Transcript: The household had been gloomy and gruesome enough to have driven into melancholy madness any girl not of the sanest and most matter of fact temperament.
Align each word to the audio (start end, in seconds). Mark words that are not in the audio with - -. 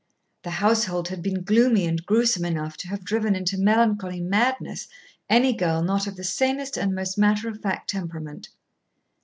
The 0.41 0.49
household 0.49 1.09
had 1.09 1.21
been 1.21 1.43
gloomy 1.43 1.85
and 1.85 2.03
gruesome 2.03 2.43
enough 2.43 2.75
to 2.77 2.87
have 2.87 3.05
driven 3.05 3.35
into 3.35 3.55
melancholy 3.55 4.19
madness 4.19 4.87
any 5.29 5.53
girl 5.53 5.83
not 5.83 6.07
of 6.07 6.15
the 6.15 6.23
sanest 6.23 6.75
and 6.75 6.95
most 6.95 7.19
matter 7.19 7.47
of 7.47 7.61
fact 7.61 7.91
temperament. 7.91 8.49